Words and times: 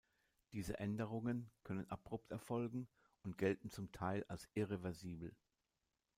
Diese 0.53 0.79
Änderungen 0.79 1.51
können 1.63 1.87
abrupt 1.91 2.31
erfolgen 2.31 2.87
und 3.21 3.37
gelten 3.37 3.69
zum 3.69 3.91
Teil 3.91 4.25
als 4.29 4.49
irreversibel. 4.55 5.35